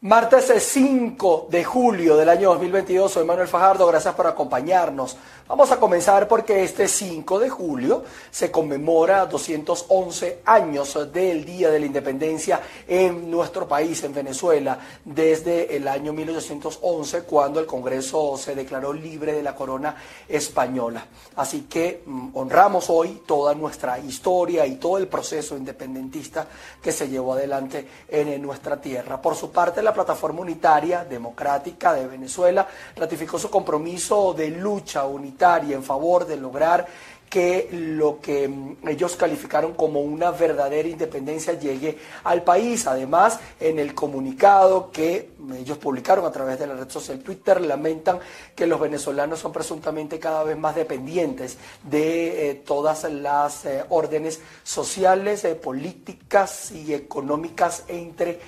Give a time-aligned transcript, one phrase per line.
[0.00, 5.16] Martes 5 de julio del año 2022, soy Manuel Fajardo, gracias por acompañarnos.
[5.48, 11.80] Vamos a comenzar porque este 5 de julio se conmemora 211 años del Día de
[11.80, 18.54] la Independencia en nuestro país, en Venezuela, desde el año 1811, cuando el Congreso se
[18.54, 19.96] declaró libre de la corona
[20.28, 21.06] española.
[21.34, 26.46] Así que mm, honramos hoy toda nuestra historia y todo el proceso independentista
[26.80, 29.20] que se llevó adelante en nuestra tierra.
[29.20, 35.74] Por su parte, la Plataforma Unitaria Democrática de Venezuela ratificó su compromiso de lucha unitaria
[35.76, 36.86] en favor de lograr
[37.28, 42.86] que lo que mm, ellos calificaron como una verdadera independencia llegue al país.
[42.86, 48.18] Además, en el comunicado que ellos publicaron a través de la red social Twitter, lamentan
[48.54, 54.40] que los venezolanos son presuntamente cada vez más dependientes de eh, todas las eh, órdenes
[54.62, 58.40] sociales, eh, políticas y económicas entre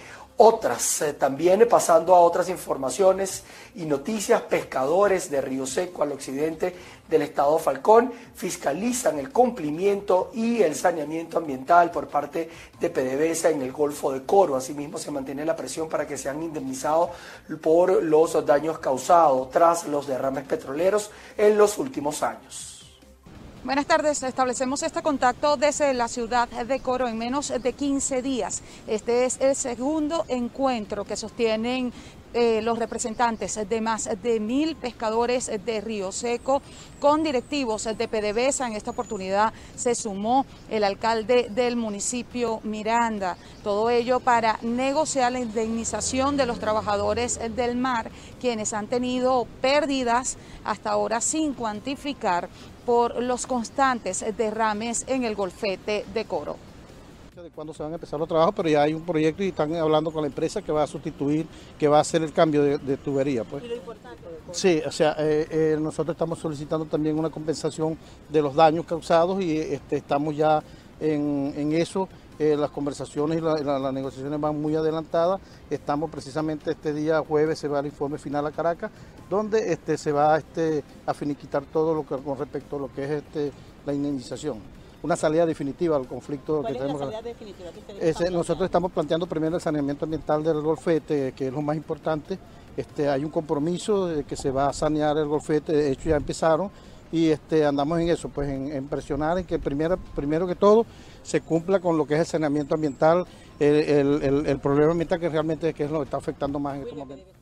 [0.43, 1.03] otras.
[1.03, 3.45] Eh, también pasando a otras informaciones
[3.75, 6.75] y noticias, pescadores de Río Seco al occidente
[7.09, 12.49] del estado Falcón fiscalizan el cumplimiento y el saneamiento ambiental por parte
[12.81, 14.57] de PDVSA en el Golfo de Coro.
[14.57, 17.11] Asimismo, se mantiene la presión para que sean indemnizados
[17.61, 22.70] por los daños causados tras los derrames petroleros en los últimos años.
[23.63, 28.63] Buenas tardes, establecemos este contacto desde la ciudad de Coro en menos de 15 días.
[28.87, 31.93] Este es el segundo encuentro que sostienen
[32.33, 36.63] eh, los representantes de más de mil pescadores de Río Seco
[37.01, 38.69] con directivos de PDVSA.
[38.69, 43.37] En esta oportunidad se sumó el alcalde del municipio Miranda.
[43.63, 50.39] Todo ello para negociar la indemnización de los trabajadores del mar, quienes han tenido pérdidas
[50.65, 52.49] hasta ahora sin cuantificar
[52.91, 56.57] por los constantes derrames en el golfete de Coro
[57.41, 59.75] de cuándo se van a empezar los trabajos, pero ya hay un proyecto y están
[59.77, 61.47] hablando con la empresa que va a sustituir,
[61.79, 63.45] que va a hacer el cambio de, tubería.
[63.45, 63.63] Pues.
[64.51, 67.97] Sí, o sea, eh, eh, nosotros estamos solicitando también una compensación
[68.29, 70.61] de los daños causados y este, estamos ya
[71.01, 72.09] en, eso.
[72.41, 75.39] Eh, las conversaciones y las negociaciones van muy adelantadas.
[75.69, 78.91] Estamos precisamente este día jueves, se va el informe final a Caracas,
[79.29, 83.05] donde este, se va este, a finiquitar todo lo que con respecto a lo que
[83.05, 83.53] es este,
[83.85, 84.57] la indemnización.
[85.03, 86.99] Una salida definitiva al conflicto que tenemos.
[87.03, 91.53] La salida definitiva que nosotros estamos planteando primero el saneamiento ambiental del golfete, que es
[91.53, 92.39] lo más importante.
[92.75, 96.17] Este, hay un compromiso de que se va a sanear el golfete, de hecho ya
[96.17, 96.71] empezaron
[97.13, 100.87] y este, andamos en eso, pues en, presionar en que primero, primero que todo
[101.23, 103.27] se cumpla con lo que es el saneamiento ambiental,
[103.59, 107.41] el, el, problema ambiental que realmente es lo que está afectando más en estos momentos.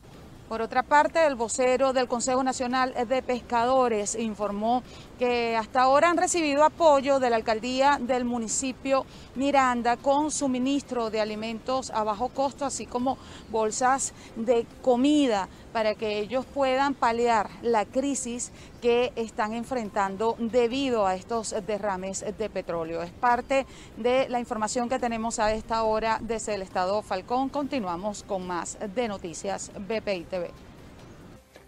[0.49, 4.83] Por otra parte, el vocero del Consejo Nacional de Pescadores informó
[5.19, 11.21] que hasta ahora han recibido apoyo de la alcaldía del municipio Miranda con suministro de
[11.21, 13.19] alimentos a bajo costo, así como
[13.51, 21.15] bolsas de comida para que ellos puedan paliar la crisis que están enfrentando debido a
[21.15, 23.03] estos derrames de petróleo.
[23.03, 27.49] Es parte de la información que tenemos a esta hora desde el estado Falcón.
[27.49, 30.68] Continuamos con más de Noticias BPI TV.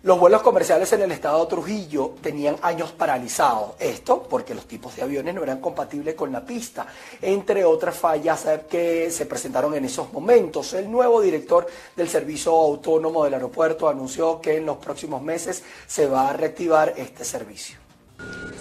[0.02, 3.72] Los vuelos comerciales en el estado Trujillo tenían años paralizados.
[3.78, 6.86] Esto porque los tipos de aviones no eran compatibles con la pista,
[7.20, 10.72] entre otras fallas que se presentaron en esos momentos.
[10.72, 16.06] El nuevo director del Servicio Autónomo del Aeropuerto anunció que en los próximos meses se
[16.06, 17.89] va a reactivar este servicio.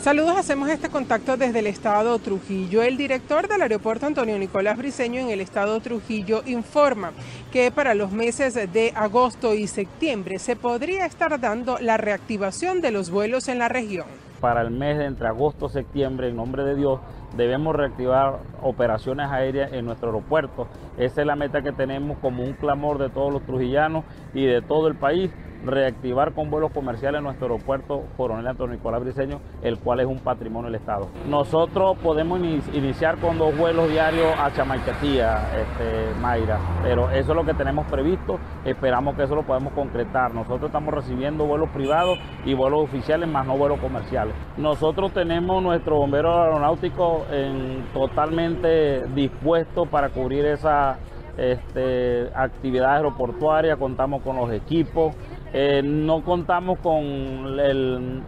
[0.01, 2.81] Saludos, hacemos este contacto desde el estado Trujillo.
[2.83, 7.11] El director del aeropuerto Antonio Nicolás Briceño en el estado Trujillo informa
[7.51, 12.91] que para los meses de agosto y septiembre se podría estar dando la reactivación de
[12.91, 14.05] los vuelos en la región.
[14.39, 17.01] Para el mes de entre agosto y septiembre, en nombre de Dios,
[17.35, 20.67] debemos reactivar operaciones aéreas en nuestro aeropuerto.
[20.97, 24.61] Esa es la meta que tenemos como un clamor de todos los trujillanos y de
[24.61, 25.29] todo el país
[25.65, 30.71] reactivar con vuelos comerciales nuestro aeropuerto Coronel Antonio Nicolás Briceño, el cual es un patrimonio
[30.71, 31.07] del Estado.
[31.27, 37.45] Nosotros podemos iniciar con dos vuelos diarios a Chamaicatía, este, Mayra, pero eso es lo
[37.45, 40.33] que tenemos previsto, esperamos que eso lo podamos concretar.
[40.33, 44.33] Nosotros estamos recibiendo vuelos privados y vuelos oficiales, más no vuelos comerciales.
[44.57, 50.97] Nosotros tenemos nuestro bombero aeronáutico en, totalmente dispuesto para cubrir esa
[51.37, 55.15] este, actividad aeroportuaria, contamos con los equipos,
[55.51, 58.23] eh, no contamos con el,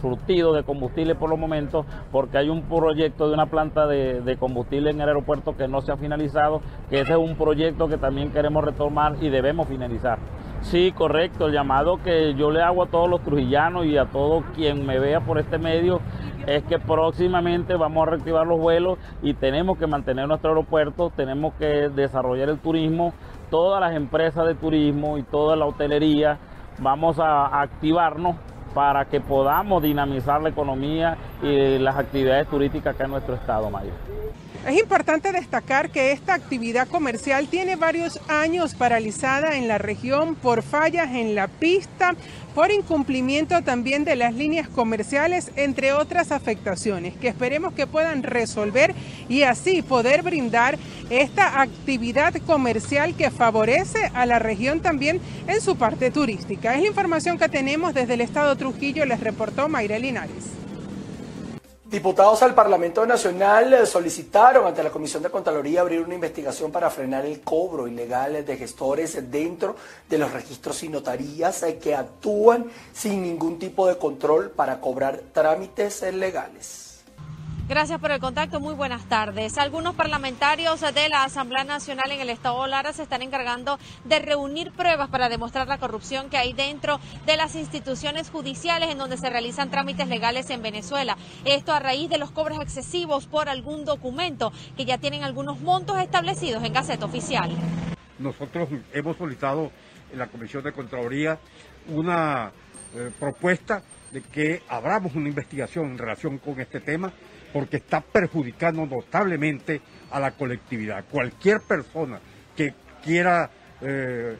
[0.00, 4.90] surtido de combustible por los momentos porque hay un proyecto de una planta de, combustible
[4.90, 6.60] en el aeropuerto que no se ha finalizado,
[6.90, 10.18] que ese es un proyecto que también queremos retomar y debemos finalizar.
[10.60, 14.42] Sí, correcto, el llamado que yo le hago a todos los trujillanos y a todo
[14.54, 16.00] quien me vea por este medio
[16.46, 21.54] es que próximamente vamos a reactivar los vuelos y tenemos que mantener nuestro aeropuerto, tenemos
[21.54, 23.12] que desarrollar el turismo,
[23.50, 26.38] todas las empresas de turismo y toda la hotelería
[26.78, 28.36] vamos a activarnos
[28.74, 33.94] para que podamos dinamizar la economía y las actividades turísticas acá en nuestro estado, Mayor.
[34.66, 40.62] Es importante destacar que esta actividad comercial tiene varios años paralizada en la región por
[40.62, 42.14] fallas en la pista,
[42.54, 48.94] por incumplimiento también de las líneas comerciales, entre otras afectaciones que esperemos que puedan resolver
[49.28, 50.76] y así poder brindar
[51.10, 56.74] esta actividad comercial que favorece a la región también en su parte turística.
[56.74, 60.58] Es información que tenemos desde el estado Trujillo, les reportó Mayra Linares.
[61.88, 67.24] Diputados al Parlamento Nacional solicitaron ante la Comisión de Contraloría abrir una investigación para frenar
[67.24, 69.74] el cobro ilegal de gestores dentro
[70.06, 76.02] de los registros y notarías que actúan sin ningún tipo de control para cobrar trámites
[76.12, 76.87] legales.
[77.68, 78.60] Gracias por el contacto.
[78.60, 79.58] Muy buenas tardes.
[79.58, 84.72] Algunos parlamentarios de la Asamblea Nacional en el Estado Lara se están encargando de reunir
[84.72, 89.28] pruebas para demostrar la corrupción que hay dentro de las instituciones judiciales en donde se
[89.28, 91.18] realizan trámites legales en Venezuela.
[91.44, 95.98] Esto a raíz de los cobros excesivos por algún documento que ya tienen algunos montos
[95.98, 97.50] establecidos en Gaceta Oficial.
[98.18, 99.70] Nosotros hemos solicitado
[100.10, 101.38] en la Comisión de Contraloría
[101.86, 102.50] una
[102.94, 107.12] eh, propuesta de que abramos una investigación en relación con este tema
[107.52, 109.80] porque está perjudicando notablemente
[110.10, 111.04] a la colectividad.
[111.10, 112.20] Cualquier persona
[112.56, 113.50] que quiera
[113.80, 114.36] eh,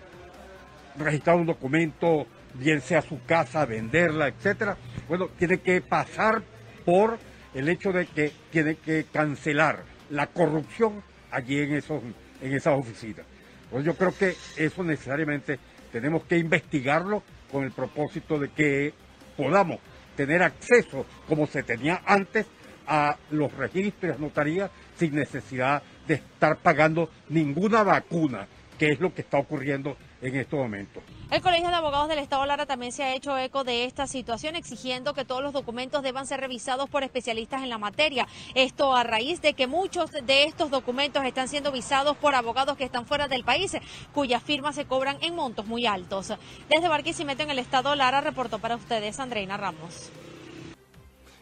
[0.99, 4.77] registrar un documento, bien sea su casa, venderla, etcétera,
[5.09, 6.43] bueno, tiene que pasar
[6.85, 7.19] por
[7.55, 12.03] el hecho de que tiene que cancelar la corrupción allí en esos
[12.41, 13.27] en esas oficinas.
[13.71, 15.59] Pues yo creo que eso necesariamente
[15.93, 18.95] tenemos que investigarlo con el propósito de que
[19.37, 19.79] podamos
[20.17, 22.47] tener acceso como se tenía antes
[22.89, 28.49] a los registros notarías sin necesidad de estar pagando ninguna vacuna,
[28.79, 31.03] que es lo que está ocurriendo en estos momentos.
[31.31, 34.57] El Colegio de Abogados del Estado Lara también se ha hecho eco de esta situación,
[34.57, 38.27] exigiendo que todos los documentos deban ser revisados por especialistas en la materia.
[38.55, 42.85] Esto a raíz de que muchos de estos documentos están siendo visados por abogados que
[42.85, 43.77] están fuera del país,
[44.15, 46.33] cuyas firmas se cobran en montos muy altos.
[46.71, 50.11] Desde Barquisimeto, en el Estado Lara, reportó para ustedes Andreina Ramos.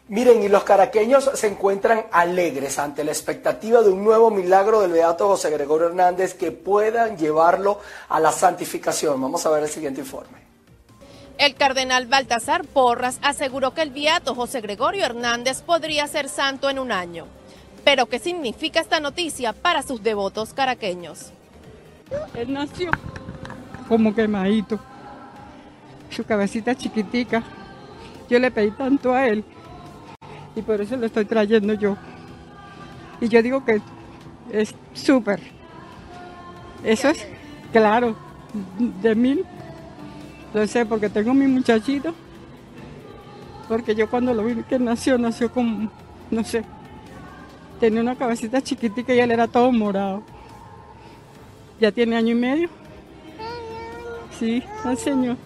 [0.09, 4.93] Miren, y los caraqueños se encuentran alegres ante la expectativa de un nuevo milagro del
[4.93, 9.21] Beato José Gregorio Hernández que puedan llevarlo a la santificación.
[9.21, 10.37] Vamos a ver el siguiente informe.
[11.37, 16.79] El cardenal Baltasar Porras aseguró que el Beato José Gregorio Hernández podría ser santo en
[16.79, 17.27] un año.
[17.83, 21.31] Pero, ¿qué significa esta noticia para sus devotos caraqueños?
[22.33, 22.91] Él nació
[23.89, 24.79] como quemadito,
[26.09, 27.43] su cabecita chiquitica.
[28.29, 29.43] Yo le pedí tanto a él
[30.57, 31.95] y por eso lo estoy trayendo yo.
[33.21, 33.79] Y yo digo que
[34.51, 35.39] es súper.
[36.83, 37.27] Eso es
[37.71, 38.15] claro,
[39.01, 39.45] de mil.
[40.53, 42.13] Lo sé porque tengo mi muchachito.
[43.67, 45.91] Porque yo cuando lo vi que nació, nació como,
[46.31, 46.63] no sé,
[47.79, 50.23] tenía una cabecita chiquitita y él era todo morado.
[51.79, 52.69] Ya tiene año y medio.
[54.39, 55.37] Sí, al Señor.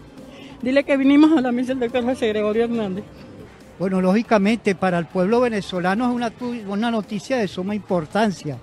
[0.62, 3.04] Dile que vinimos a la misa del doctor José Gregorio Hernández.
[3.80, 6.34] Bueno, lógicamente para el pueblo venezolano es
[6.68, 8.58] una, noticia de suma importancia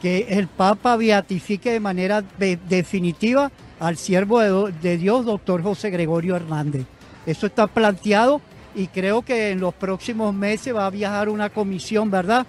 [0.00, 2.22] que el Papa beatifique de manera
[2.68, 3.50] definitiva
[3.80, 6.84] al siervo de, de, Dios, doctor José Gregorio Hernández.
[7.24, 8.42] Eso está planteado
[8.74, 12.46] y creo que en los próximos meses va a viajar una comisión, ¿verdad?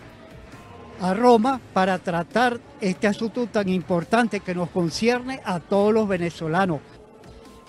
[1.02, 6.82] A Roma para tratar este asunto tan importante que nos concierne a todos los venezolanos.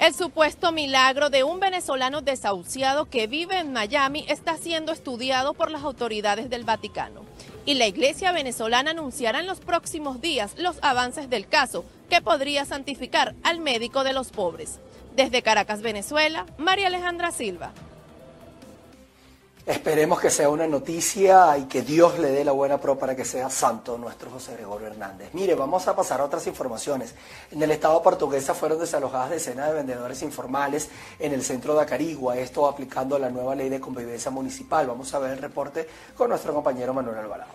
[0.00, 5.72] El supuesto milagro de un venezolano desahuciado que vive en Miami está siendo estudiado por
[5.72, 7.22] las autoridades del Vaticano.
[7.66, 12.64] Y la iglesia venezolana anunciará en los próximos días los avances del caso que podría
[12.64, 14.78] santificar al médico de los pobres.
[15.16, 17.72] Desde Caracas, Venezuela, María Alejandra Silva.
[19.68, 23.26] Esperemos que sea una noticia y que Dios le dé la buena pro para que
[23.26, 25.28] sea santo nuestro José Gregorio Hernández.
[25.34, 27.14] Mire, vamos a pasar a otras informaciones.
[27.50, 32.38] En el estado portuguesa fueron desalojadas decenas de vendedores informales en el centro de Acarigua,
[32.38, 34.86] esto aplicando la nueva ley de convivencia municipal.
[34.86, 37.52] Vamos a ver el reporte con nuestro compañero Manuel Alvarado.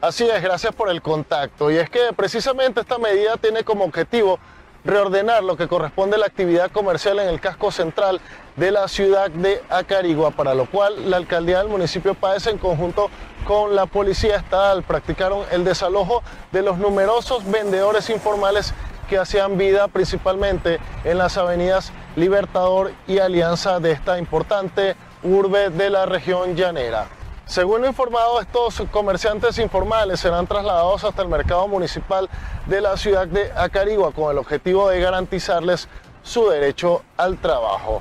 [0.00, 1.70] Así es, gracias por el contacto.
[1.70, 4.40] Y es que precisamente esta medida tiene como objetivo
[4.84, 8.20] reordenar lo que corresponde a la actividad comercial en el casco central
[8.56, 13.10] de la ciudad de Acarigua, para lo cual la alcaldía del municipio Páez en conjunto
[13.46, 16.22] con la policía estatal practicaron el desalojo
[16.52, 18.74] de los numerosos vendedores informales
[19.08, 25.90] que hacían vida principalmente en las avenidas Libertador y Alianza de esta importante urbe de
[25.90, 27.06] la región llanera.
[27.46, 32.28] Según lo informado, estos comerciantes informales serán trasladados hasta el mercado municipal
[32.66, 35.88] de la ciudad de Acarigua con el objetivo de garantizarles
[36.22, 38.00] su derecho al trabajo.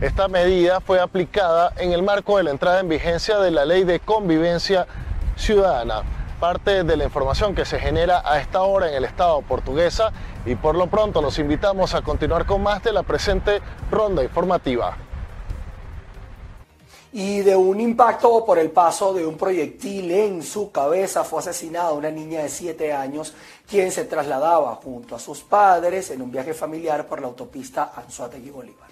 [0.00, 3.84] Esta medida fue aplicada en el marco de la entrada en vigencia de la Ley
[3.84, 4.86] de Convivencia
[5.36, 6.02] Ciudadana.
[6.40, 10.12] Parte de la información que se genera a esta hora en el Estado portuguesa
[10.46, 14.96] y por lo pronto los invitamos a continuar con más de la presente ronda informativa
[17.12, 21.92] y de un impacto por el paso de un proyectil en su cabeza fue asesinada
[21.92, 23.34] una niña de 7 años
[23.68, 28.50] quien se trasladaba junto a sus padres en un viaje familiar por la autopista Anzuategui
[28.50, 28.88] Bolívar.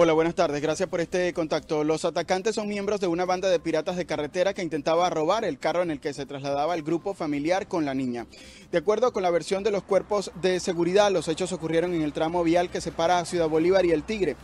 [0.00, 0.62] Hola, buenas tardes.
[0.62, 1.82] Gracias por este contacto.
[1.82, 5.58] Los atacantes son miembros de una banda de piratas de carretera que intentaba robar el
[5.58, 8.28] carro en el que se trasladaba el grupo familiar con la niña.
[8.70, 12.12] De acuerdo con la versión de los cuerpos de seguridad, los hechos ocurrieron en el
[12.12, 14.36] tramo vial que separa a Ciudad Bolívar y El Tigre.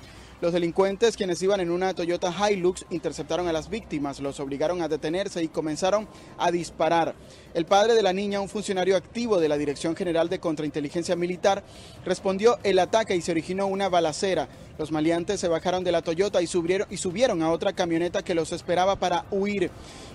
[0.45, 4.89] Los delincuentes, quienes iban en una Toyota Hilux, interceptaron a las víctimas, los obligaron a
[4.89, 7.15] detenerse y comenzaron a disparar.
[7.55, 11.65] El padre de la niña, un funcionario activo de la Dirección General de Contrainteligencia Militar,
[12.05, 14.51] respondió el ataque y se originó una balacera.
[14.77, 18.35] Los maleantes se bajaron de la Toyota y subieron, y subieron a otra camioneta que
[18.35, 19.71] los esperaba para huir.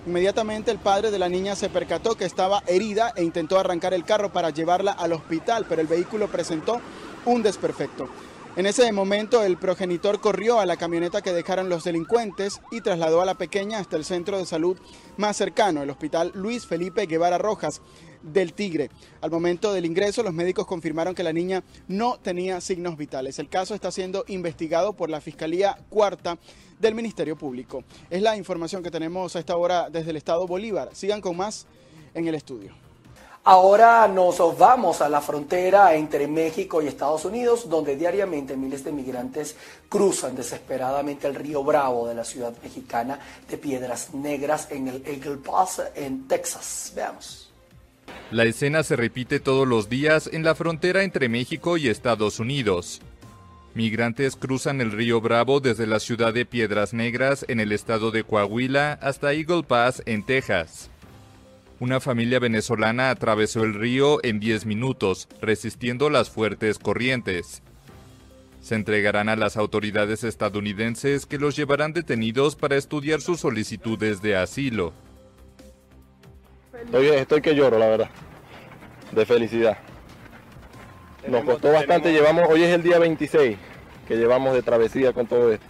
[0.06, 4.04] Inmediatamente el padre de la niña se percató que estaba herida e intentó arrancar el
[4.04, 6.80] carro para llevarla al hospital, pero el vehículo presentó
[7.24, 8.08] un desperfecto.
[8.56, 13.20] En ese momento el progenitor corrió a la camioneta que dejaron los delincuentes y trasladó
[13.20, 14.76] a la pequeña hasta el centro de salud
[15.16, 17.80] más cercano, el hospital Luis Felipe Guevara Rojas
[18.22, 18.90] del Tigre.
[19.20, 23.38] Al momento del ingreso, los médicos confirmaron que la niña no tenía signos vitales.
[23.38, 26.36] El caso está siendo investigado por la Fiscalía Cuarta
[26.80, 27.84] del Ministerio Público.
[28.10, 30.90] Es la información que tenemos a esta hora desde el Estado Bolívar.
[30.92, 31.68] Sigan con más
[32.14, 32.89] en el estudio.
[33.42, 38.92] Ahora nos vamos a la frontera entre México y Estados Unidos, donde diariamente miles de
[38.92, 39.56] migrantes
[39.88, 43.18] cruzan desesperadamente el río Bravo de la ciudad mexicana
[43.48, 46.92] de Piedras Negras en el Eagle Pass en Texas.
[46.94, 47.50] Veamos.
[48.30, 53.00] La escena se repite todos los días en la frontera entre México y Estados Unidos.
[53.74, 58.22] Migrantes cruzan el río Bravo desde la ciudad de Piedras Negras en el estado de
[58.22, 60.90] Coahuila hasta Eagle Pass en Texas.
[61.80, 67.62] Una familia venezolana atravesó el río en 10 minutos, resistiendo las fuertes corrientes.
[68.60, 74.36] Se entregarán a las autoridades estadounidenses que los llevarán detenidos para estudiar sus solicitudes de
[74.36, 74.92] asilo.
[76.84, 78.10] Estoy, estoy que lloro, la verdad,
[79.12, 79.78] de felicidad.
[81.28, 83.56] Nos costó bastante, llevamos, hoy es el día 26
[84.06, 85.64] que llevamos de travesía con todo esto.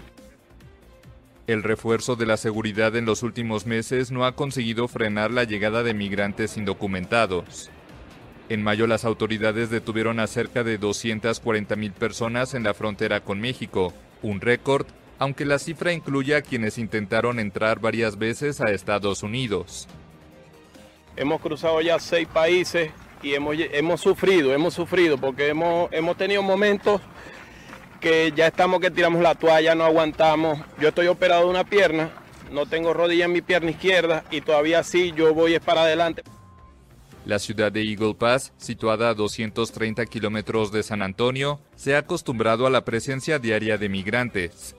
[1.50, 5.82] El refuerzo de la seguridad en los últimos meses no ha conseguido frenar la llegada
[5.82, 7.70] de migrantes indocumentados.
[8.48, 13.40] En mayo las autoridades detuvieron a cerca de 240 mil personas en la frontera con
[13.40, 13.92] México,
[14.22, 14.86] un récord,
[15.18, 19.88] aunque la cifra incluye a quienes intentaron entrar varias veces a Estados Unidos.
[21.16, 22.92] Hemos cruzado ya seis países
[23.24, 27.00] y hemos, hemos sufrido, hemos sufrido porque hemos, hemos tenido momentos
[28.00, 30.58] que ya estamos que tiramos la toalla, no aguantamos.
[30.80, 32.10] Yo estoy operado de una pierna,
[32.50, 36.22] no tengo rodilla en mi pierna izquierda y todavía sí yo voy es para adelante.
[37.26, 42.66] La ciudad de Eagle Pass, situada a 230 kilómetros de San Antonio, se ha acostumbrado
[42.66, 44.74] a la presencia diaria de migrantes.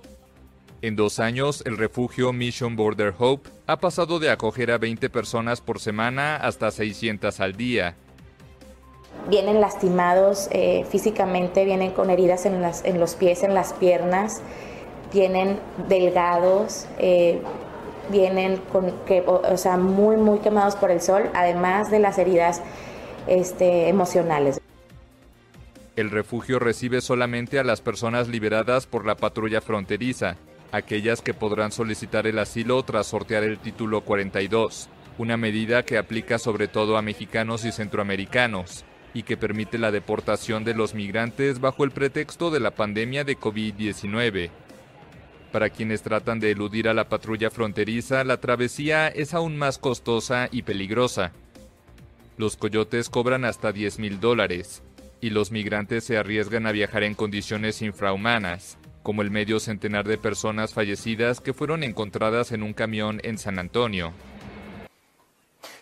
[0.82, 5.62] En dos años, el refugio Mission Border Hope ha pasado de acoger a 20 personas
[5.62, 7.96] por semana hasta 600 al día,
[9.30, 14.41] vienen lastimados eh, físicamente, vienen con heridas en, las, en, los pies, en las piernas,
[15.13, 17.41] vienen delgados, eh,
[18.10, 22.62] vienen con, que, o, sea, muy, muy quemados por el sol, además de las heridas
[23.27, 24.60] este, emocionales.
[25.96, 30.38] El refugio recibe solamente a las personas liberadas por la patrulla fronteriza,
[30.72, 36.39] aquellas que podrán solicitar el asilo tras sortear el título 42, una medida que aplica
[36.39, 41.84] sobre todo a mexicanos y centroamericanos y que permite la deportación de los migrantes bajo
[41.84, 44.50] el pretexto de la pandemia de COVID-19.
[45.51, 50.48] Para quienes tratan de eludir a la patrulla fronteriza, la travesía es aún más costosa
[50.51, 51.34] y peligrosa.
[52.38, 54.82] Los coyotes cobran hasta 10 mil dólares
[55.20, 60.18] y los migrantes se arriesgan a viajar en condiciones infrahumanas, como el medio centenar de
[60.18, 64.13] personas fallecidas que fueron encontradas en un camión en San Antonio.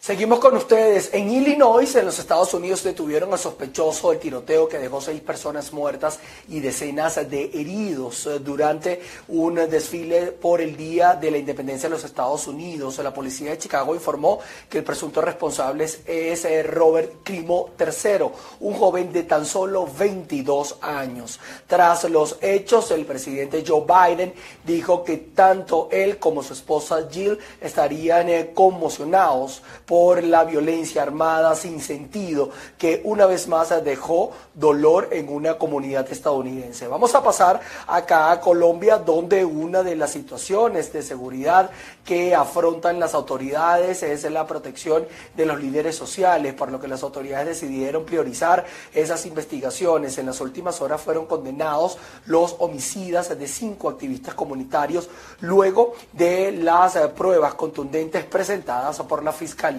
[0.02, 1.10] Seguimos con ustedes.
[1.12, 5.74] En Illinois, en los Estados Unidos, detuvieron al sospechoso del tiroteo que dejó seis personas
[5.74, 11.96] muertas y decenas de heridos durante un desfile por el Día de la Independencia de
[11.96, 12.98] los Estados Unidos.
[13.00, 14.40] La policía de Chicago informó
[14.70, 18.30] que el presunto responsable es eh, Robert Climo III,
[18.62, 21.42] un joven de tan solo 22 años.
[21.68, 24.34] Tras los hechos, el presidente Joe Biden
[24.66, 31.56] dijo que tanto él como su esposa Jill estarían eh, conmocionados por la violencia armada
[31.56, 36.88] sin sentido que una vez más dejó dolor en una comunidad estadounidense.
[36.88, 41.72] Vamos a pasar acá a Colombia, donde una de las situaciones de seguridad
[42.06, 47.02] que afrontan las autoridades es la protección de los líderes sociales, por lo que las
[47.02, 50.20] autoridades decidieron priorizar esas investigaciones.
[50.20, 56.96] En las últimas horas fueron condenados los homicidas de cinco activistas comunitarios luego de las
[57.18, 59.79] pruebas contundentes presentadas por la Fiscalía.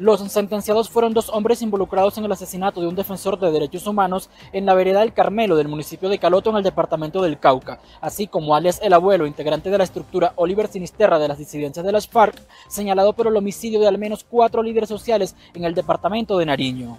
[0.00, 4.30] Los sentenciados fueron dos hombres involucrados en el asesinato de un defensor de derechos humanos
[4.50, 8.26] en la vereda del Carmelo del municipio de Caloto en el departamento del Cauca, así
[8.26, 12.08] como alias el abuelo, integrante de la estructura Oliver Sinisterra de las disidencias de las
[12.08, 12.34] FARC,
[12.66, 16.96] señalado por el homicidio de al menos cuatro líderes sociales en el departamento de Nariño.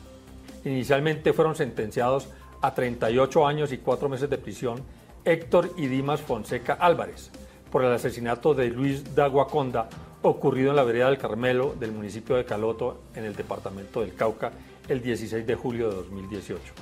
[0.63, 2.27] Inicialmente fueron sentenciados
[2.62, 4.84] a 38 años y cuatro meses de prisión
[5.25, 7.31] Héctor y Dimas Fonseca Álvarez
[7.72, 9.89] por el asesinato de Luis Daguaconda,
[10.23, 14.51] ocurrido en la vereda del Carmelo del municipio de Caloto en el departamento del Cauca
[14.87, 16.73] el 16 de julio de 2018.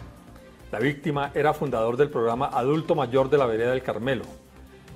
[0.72, 4.26] La víctima era fundador del programa Adulto Mayor de la vereda del Carmelo.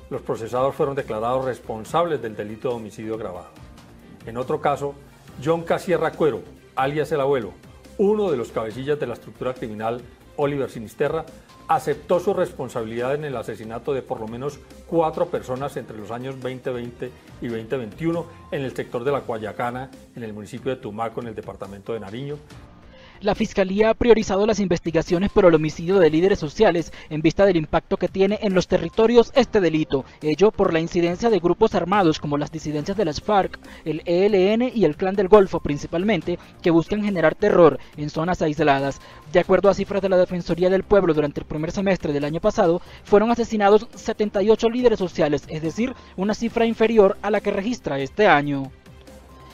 [0.09, 3.49] Los procesados fueron declarados responsables del delito de homicidio agravado.
[4.25, 4.93] En otro caso,
[5.43, 6.41] John Casierra Cuero,
[6.75, 7.53] alias el abuelo,
[7.97, 10.01] uno de los cabecillas de la estructura criminal
[10.37, 11.25] Oliver Sinisterra,
[11.67, 16.35] aceptó su responsabilidad en el asesinato de por lo menos cuatro personas entre los años
[16.41, 17.11] 2020
[17.41, 21.35] y 2021 en el sector de la Guayacana, en el municipio de Tumaco, en el
[21.35, 22.37] departamento de Nariño,
[23.23, 27.55] la Fiscalía ha priorizado las investigaciones por el homicidio de líderes sociales en vista del
[27.55, 32.19] impacto que tiene en los territorios este delito, ello por la incidencia de grupos armados
[32.19, 36.71] como las disidencias de las FARC, el ELN y el Clan del Golfo principalmente, que
[36.71, 38.99] buscan generar terror en zonas aisladas.
[39.31, 42.41] De acuerdo a cifras de la Defensoría del Pueblo durante el primer semestre del año
[42.41, 47.99] pasado, fueron asesinados 78 líderes sociales, es decir, una cifra inferior a la que registra
[47.99, 48.69] este año.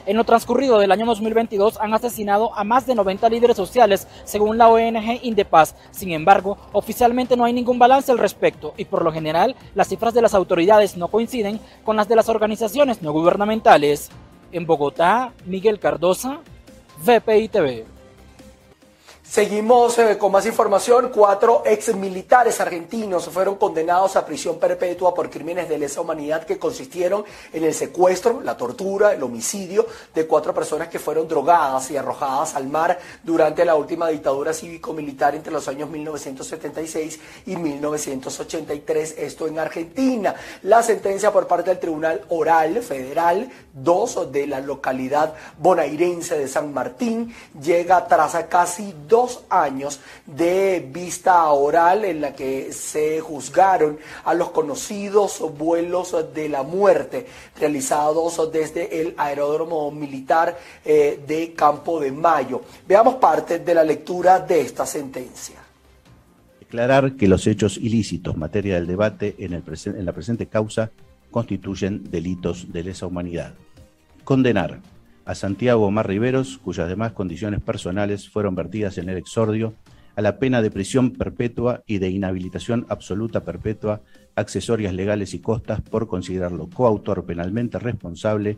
[0.10, 4.58] En lo transcurrido del año 2022 han asesinado a más de 90 líderes sociales, según
[4.58, 5.76] la ONG Indepaz.
[5.92, 10.16] Sin embargo, oficialmente no hay ningún balance al respecto y por lo general las cifras
[10.16, 14.10] de las autoridades no coinciden con las de las organizaciones no gubernamentales.
[14.52, 16.40] En Bogotá, Miguel Cardosa,
[17.06, 17.99] VPI TV.
[19.30, 21.12] Seguimos eh, con más información.
[21.14, 26.58] Cuatro ex militares argentinos fueron condenados a prisión perpetua por crímenes de lesa humanidad que
[26.58, 31.98] consistieron en el secuestro, la tortura, el homicidio de cuatro personas que fueron drogadas y
[31.98, 39.46] arrojadas al mar durante la última dictadura cívico-militar entre los años 1976 y 1983, esto
[39.46, 40.34] en Argentina.
[40.64, 46.74] La sentencia por parte del Tribunal Oral Federal 2 de la localidad bonairense de San
[46.74, 49.19] Martín llega tras casi dos
[49.50, 56.64] años de vista oral en la que se juzgaron a los conocidos vuelos de la
[56.64, 57.26] muerte
[57.60, 62.62] realizados desde el aeródromo militar eh, de Campo de Mayo.
[62.88, 65.58] Veamos parte de la lectura de esta sentencia.
[66.60, 70.92] Declarar que los hechos ilícitos, materia del debate en, el en la presente causa,
[71.32, 73.54] constituyen delitos de lesa humanidad.
[74.24, 74.80] Condenar
[75.30, 79.76] a Santiago Omar Riveros, cuyas demás condiciones personales fueron vertidas en el exordio,
[80.16, 84.02] a la pena de prisión perpetua y de inhabilitación absoluta perpetua,
[84.36, 88.58] accesorias legales y costas por considerarlo coautor penalmente responsable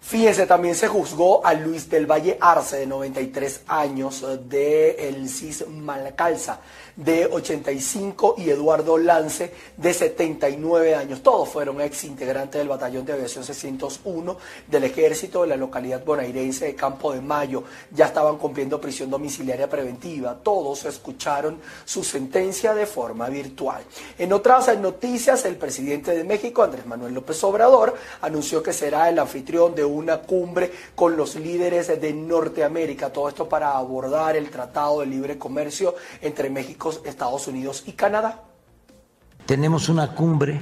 [0.00, 5.66] Fíjese, también se juzgó a Luis del Valle Arce, de 93 años, de el CIS
[5.68, 6.60] Malcalza,
[6.94, 11.22] de 85, y Eduardo Lance, de 79 años.
[11.22, 14.36] Todos fueron ex integrantes del Batallón de Aviación 601
[14.68, 17.64] del Ejército de la localidad bonairense de Campo de Mayo.
[17.90, 20.38] Ya estaban cumpliendo prisión domiciliaria preventiva.
[20.42, 23.82] Todos escucharon su sentencia de forma virtual.
[24.18, 29.18] En otras noticias, el presidente de México, Andrés Manuel López Obrador, anunció que será el
[29.18, 33.12] anfitrión de una cumbre con los líderes de Norteamérica.
[33.12, 38.42] Todo esto para abordar el Tratado de Libre Comercio entre México, Estados Unidos y Canadá.
[39.44, 40.60] Tenemos una cumbre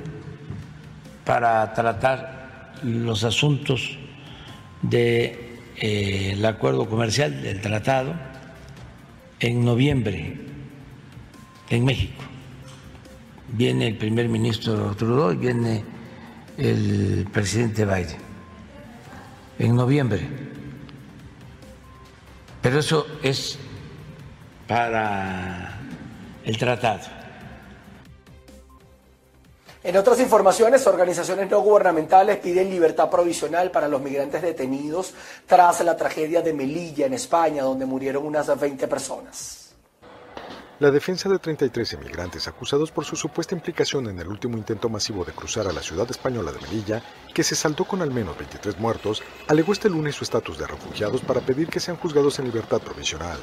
[1.25, 3.99] para tratar los asuntos
[4.83, 8.15] del de, eh, acuerdo comercial, del tratado,
[9.41, 10.39] en noviembre
[11.71, 12.23] en México.
[13.49, 15.85] Viene el primer ministro Trudeau y viene
[16.59, 18.34] el presidente Biden
[19.59, 20.29] en noviembre
[22.63, 23.59] Pero eso es
[24.67, 25.79] para
[26.45, 27.03] el tratado.
[29.83, 35.13] En otras informaciones, organizaciones no gubernamentales piden libertad provisional para los migrantes detenidos
[35.47, 39.64] tras la tragedia de Melilla en España, donde murieron unas 20 personas.
[40.85, 45.25] La defensa de 33 inmigrantes acusados por su supuesta implicación en el último intento masivo
[45.25, 48.79] de cruzar a la ciudad española de Melilla, que se saldó con al menos 23
[48.79, 52.83] muertos, alegó este lunes su estatus de refugiados para pedir que sean juzgados en libertad
[52.83, 53.39] provisional.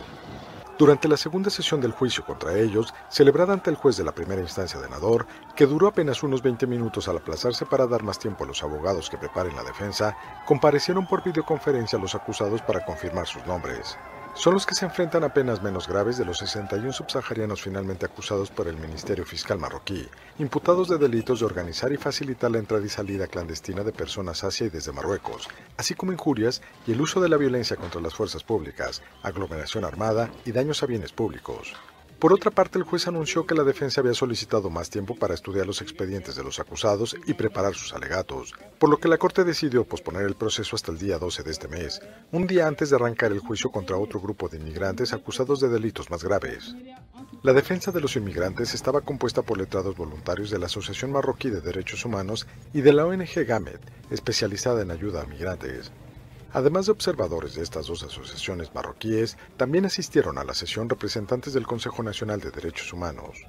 [0.78, 4.42] Durante la segunda sesión del juicio contra ellos, celebrada ante el juez de la primera
[4.42, 5.26] instancia de Nador,
[5.56, 9.10] que duró apenas unos 20 minutos al aplazarse para dar más tiempo a los abogados
[9.10, 13.98] que preparen la defensa, comparecieron por videoconferencia los acusados para confirmar sus nombres
[14.34, 18.50] son los que se enfrentan a penas menos graves de los 61 subsaharianos finalmente acusados
[18.50, 20.08] por el Ministerio Fiscal marroquí,
[20.40, 24.68] imputados de delitos de organizar y facilitar la entrada y salida clandestina de personas hacia
[24.68, 28.44] y desde Marruecos, así como injurias y el uso de la violencia contra las fuerzas
[28.44, 31.74] públicas, aglomeración armada y daños a bienes públicos.
[32.22, 35.66] Por otra parte, el juez anunció que la defensa había solicitado más tiempo para estudiar
[35.66, 39.86] los expedientes de los acusados y preparar sus alegatos, por lo que la Corte decidió
[39.86, 42.00] posponer el proceso hasta el día 12 de este mes,
[42.32, 46.12] un día antes de arrancar el juicio contra otro grupo de inmigrantes acusados de delitos
[46.12, 46.76] más graves.
[47.42, 51.62] La defensa de los inmigrantes estaba compuesta por letrados voluntarios de la Asociación Marroquí de
[51.62, 53.82] Derechos Humanos y de la ONG GAMET,
[54.12, 55.92] especializada en ayuda a migrantes.
[56.54, 61.66] Además de observadores de estas dos asociaciones marroquíes, también asistieron a la sesión representantes del
[61.66, 63.46] Consejo Nacional de Derechos Humanos.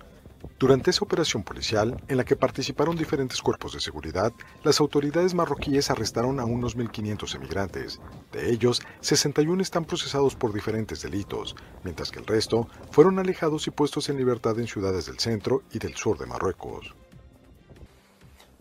[0.59, 5.91] Durante esa operación policial, en la que participaron diferentes cuerpos de seguridad, las autoridades marroquíes
[5.91, 8.01] arrestaron a unos 1.500 emigrantes.
[8.31, 13.71] De ellos, 61 están procesados por diferentes delitos, mientras que el resto fueron alejados y
[13.71, 16.95] puestos en libertad en ciudades del centro y del sur de Marruecos.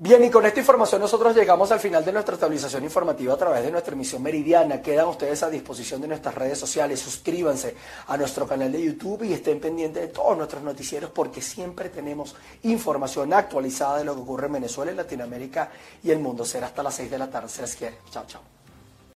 [0.03, 3.63] Bien, y con esta información nosotros llegamos al final de nuestra estabilización informativa a través
[3.63, 4.81] de nuestra emisión meridiana.
[4.81, 6.99] Quedan ustedes a disposición de nuestras redes sociales.
[6.99, 7.75] Suscríbanse
[8.07, 12.35] a nuestro canal de YouTube y estén pendientes de todos nuestros noticieros porque siempre tenemos
[12.63, 15.69] información actualizada de lo que ocurre en Venezuela, en Latinoamérica
[16.01, 16.45] y el mundo.
[16.45, 17.49] Será hasta las 6 de la tarde.
[17.49, 17.97] Se les quiere.
[18.09, 18.41] Chao, chao.